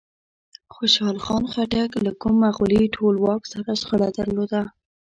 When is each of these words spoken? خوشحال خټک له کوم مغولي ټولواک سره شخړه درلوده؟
خوشحال 0.75 1.17
خټک 1.25 1.89
له 2.05 2.11
کوم 2.21 2.35
مغولي 2.43 2.83
ټولواک 2.95 3.41
سره 3.53 3.69
شخړه 3.81 4.09
درلوده؟ 4.17 4.61